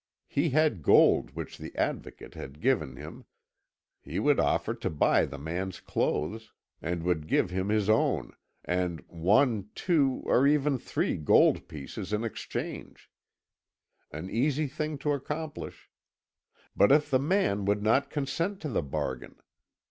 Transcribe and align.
He 0.25 0.49
had 0.49 0.81
gold 0.81 1.35
which 1.35 1.59
the 1.59 1.75
Advocate 1.75 2.33
had 2.33 2.59
given 2.59 2.95
him; 2.95 3.25
he 4.01 4.17
would 4.17 4.39
offer 4.39 4.73
to 4.73 4.89
buy 4.89 5.27
the 5.27 5.37
man's 5.37 5.79
clothes, 5.79 6.51
and 6.81 7.03
would 7.03 7.27
give 7.27 7.51
him 7.51 7.69
his 7.69 7.87
own, 7.87 8.33
and 8.65 9.01
one, 9.05 9.69
two, 9.75 10.23
or 10.25 10.47
even 10.47 10.79
three 10.79 11.17
gold 11.17 11.67
pieces 11.67 12.13
in 12.13 12.23
exchange; 12.23 13.11
An 14.09 14.27
easy 14.27 14.65
thing 14.65 14.97
to 14.97 15.13
accomplish. 15.13 15.91
But 16.75 16.91
if 16.91 17.11
the 17.11 17.19
man 17.19 17.65
would 17.65 17.83
not 17.83 18.09
consent 18.09 18.59
to 18.61 18.69
the 18.69 18.81
bargain! 18.81 19.35